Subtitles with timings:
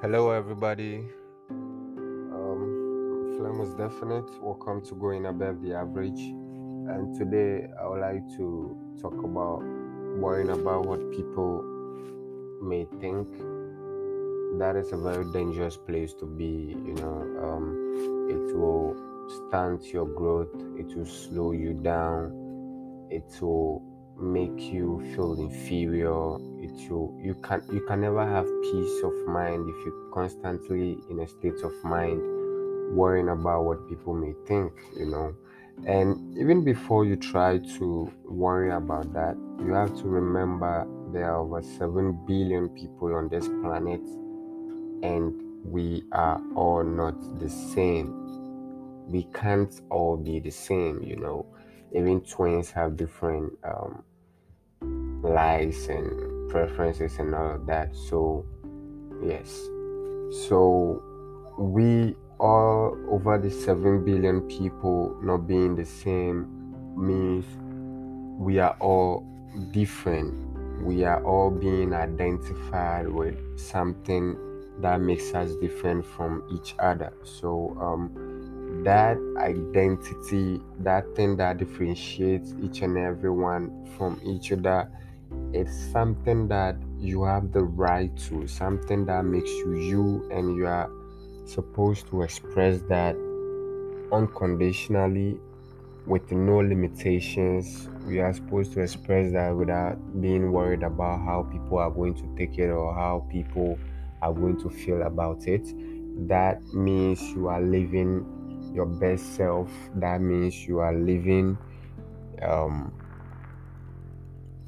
[0.00, 1.04] Hello, everybody.
[1.50, 4.30] Um, Flame is definite.
[4.40, 6.20] Welcome to Going Above the Average.
[6.20, 9.58] And today I would like to talk about
[10.20, 11.64] worrying about what people
[12.62, 13.26] may think.
[14.60, 16.76] That is a very dangerous place to be.
[16.86, 17.74] You know, um,
[18.30, 18.94] it will
[19.48, 20.54] stunt your growth.
[20.78, 22.30] It will slow you down.
[23.10, 23.82] It will
[24.20, 26.36] make you feel inferior.
[26.60, 31.20] It will you can you can never have peace of mind if you're constantly in
[31.20, 32.20] a state of mind
[32.94, 35.34] worrying about what people may think you know?
[35.86, 41.38] And even before you try to worry about that you have to remember there are
[41.38, 44.00] over 7 billion people on this planet
[45.02, 48.14] and we are all not the same.
[49.06, 51.46] We can't all be the same you know?
[51.94, 54.02] Even twins have different um,
[55.22, 57.94] likes and preferences and all of that.
[57.94, 58.44] So,
[59.22, 59.50] yes.
[60.46, 61.02] So,
[61.58, 66.46] we all over the 7 billion people not being the same
[66.96, 67.44] means
[68.38, 69.26] we are all
[69.72, 70.34] different.
[70.82, 74.36] We are all being identified with something
[74.80, 77.12] that makes us different from each other.
[77.24, 84.88] So, um, that identity, that thing that differentiates each and every one from each other,
[85.52, 90.66] it's something that you have the right to, something that makes you you, and you
[90.66, 90.90] are
[91.46, 93.16] supposed to express that
[94.12, 95.38] unconditionally
[96.06, 97.88] with no limitations.
[98.06, 102.34] We are supposed to express that without being worried about how people are going to
[102.36, 103.78] take it or how people
[104.22, 105.62] are going to feel about it.
[106.28, 109.70] That means you are living your best self.
[109.96, 111.58] That means you are living
[112.42, 112.92] um,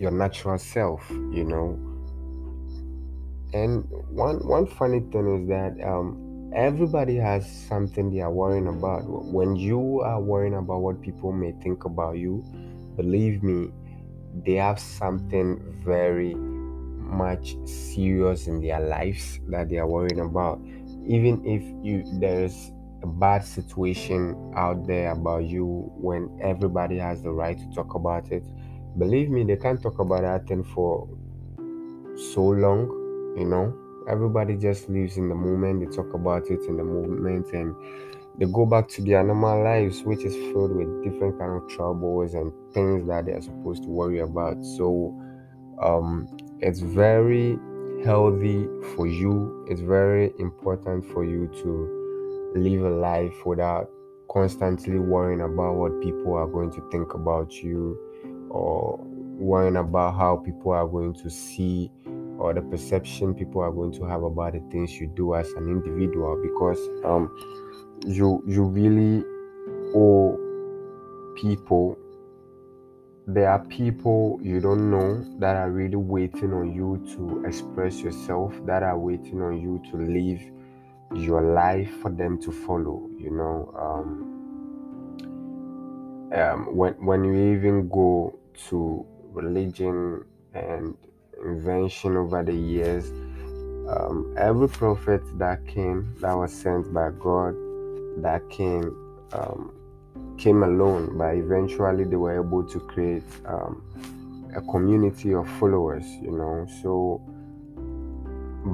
[0.00, 1.78] your natural self, you know.
[3.52, 9.02] And one one funny thing is that um, everybody has something they are worrying about.
[9.06, 12.42] When you are worrying about what people may think about you,
[12.96, 13.70] believe me,
[14.46, 20.60] they have something very much serious in their lives that they are worrying about.
[21.06, 27.30] Even if you there's a bad situation out there about you when everybody has the
[27.30, 28.44] right to talk about it,
[28.98, 31.08] believe me, they can't talk about that thing for
[32.32, 32.88] so long,
[33.36, 33.74] you know.
[34.08, 37.74] Everybody just lives in the moment, they talk about it in the moment and
[38.38, 42.34] they go back to their normal lives, which is filled with different kind of troubles
[42.34, 44.64] and things that they are supposed to worry about.
[44.64, 45.14] So
[45.82, 46.28] um
[46.60, 47.58] it's very
[48.04, 49.66] healthy for you.
[49.68, 53.90] It's very important for you to live a life without
[54.30, 57.98] constantly worrying about what people are going to think about you
[58.50, 58.98] or
[59.38, 61.90] worrying about how people are going to see
[62.38, 65.68] or the perception people are going to have about the things you do as an
[65.68, 67.30] individual because um
[68.06, 69.24] you you really
[69.94, 70.38] owe
[71.36, 71.96] people
[73.26, 78.54] there are people you don't know that are really waiting on you to express yourself
[78.66, 80.40] that are waiting on you to live
[81.14, 84.26] your life for them to follow you know um,
[86.34, 90.24] um, when when you even go to religion
[90.54, 90.96] and
[91.44, 93.10] invention over the years.
[93.88, 97.56] Um, every prophet that came that was sent by god
[98.22, 98.84] that came
[99.32, 99.72] um,
[100.38, 103.82] came alone but eventually they were able to create um,
[104.54, 106.66] a community of followers you know.
[106.82, 107.20] So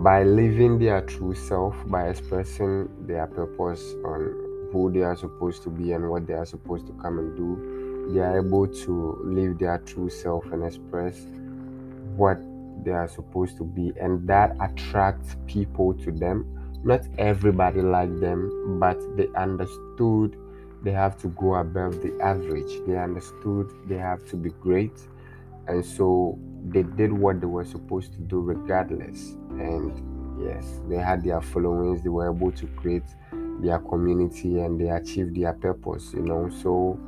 [0.03, 5.71] by living their true self by expressing their purpose on who they are supposed to
[5.71, 7.76] be and what they are supposed to come and do
[8.09, 11.27] they are able to live their true self and express
[12.17, 12.39] what
[12.85, 16.47] they are supposed to be and that attracts people to them.
[16.85, 20.37] Not everybody like them but they understood
[20.83, 22.71] they have to go above the average.
[22.87, 24.97] They understood they have to be great
[25.67, 26.39] and so
[26.69, 29.33] they did what they were supposed to do regardless.
[29.59, 33.03] And yes they had their followings they were able to create
[33.61, 36.49] their community and they achieved their purpose you know.
[36.63, 37.01] So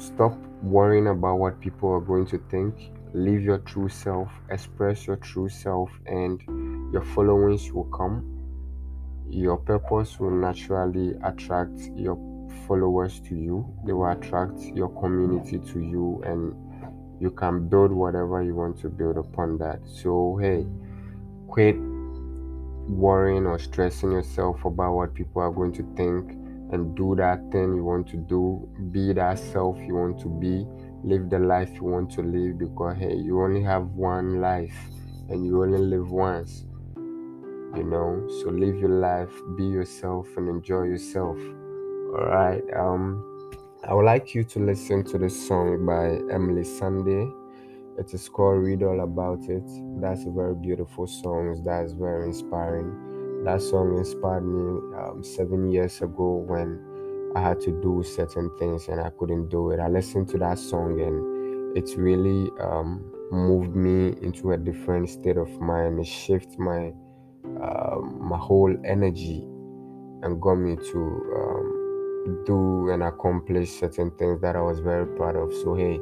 [0.00, 0.32] stop
[0.62, 2.74] worrying about what people are going to think.
[3.12, 6.40] Live your true self express your true self and
[6.92, 8.24] your followings will come.
[9.28, 12.16] Your purpose will naturally attract your
[12.66, 13.66] followers to you.
[13.84, 16.54] They will attract your community to you and
[17.20, 19.80] you can build whatever you want to build upon that.
[19.86, 20.66] So hey
[21.48, 21.76] quit
[22.88, 26.39] worrying or stressing yourself about what people are going to think
[26.72, 30.66] and do that thing you want to do be that self you want to be
[31.02, 34.76] live the life you want to live because hey you only have one life
[35.28, 36.64] and you only live once
[37.76, 38.26] you know.
[38.40, 41.38] So live your life, be yourself, and enjoy yourself.
[41.38, 42.62] All right.
[42.76, 43.26] Um,
[43.84, 47.32] I would like you to listen to this song by Emeli Sandé.
[47.98, 49.64] It is called Read All About It.
[50.00, 51.62] That's a very beautiful song.
[51.64, 53.09] That's very inspiring.
[53.44, 56.78] That song inspired me um, seven years ago when
[57.34, 59.80] I had to do certain things and I couldn't do it.
[59.80, 65.38] I listened to that song and it really um, moved me into a different state
[65.38, 66.00] of mind.
[66.00, 66.92] It shifted my
[67.62, 69.42] um, my whole energy
[70.22, 70.98] and got me to
[71.36, 75.50] um, do and accomplish certain things that I was very proud of.
[75.62, 75.98] So hey,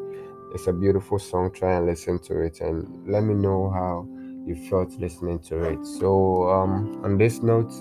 [0.54, 1.52] it's a beautiful song.
[1.52, 4.08] Try and listen to it and let me know how
[4.48, 5.84] you felt listening to it.
[5.84, 7.72] So um, on this note,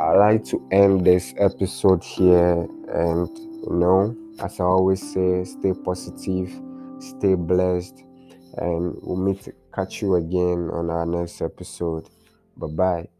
[0.00, 5.72] I like to end this episode here, and you know, as I always say, stay
[5.72, 6.50] positive,
[7.00, 8.02] stay blessed,
[8.56, 12.08] and we'll meet catch you again on our next episode.
[12.56, 13.17] Bye bye.